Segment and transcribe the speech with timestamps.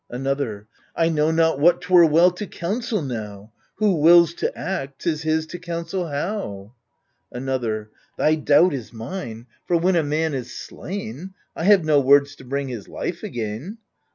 [0.09, 5.21] Another I know not what 'twere well to counsel now— Who wills to act, 'tis
[5.21, 6.73] his to counsel how.
[7.31, 12.35] Another Thy doubt is mine: for when a man is slain, I have no words
[12.37, 13.77] to bring his life again.